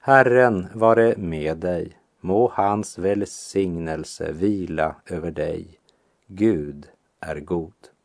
Herren 0.01 0.67
vare 0.75 1.15
med 1.17 1.57
dig. 1.57 1.93
Må 2.21 2.53
hans 2.55 2.99
välsignelse 2.99 4.33
vila 4.33 4.97
över 5.07 5.31
dig. 5.31 5.67
Gud 6.27 6.87
är 7.21 7.41
god. 7.41 7.96